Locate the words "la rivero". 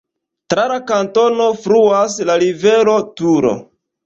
2.31-2.97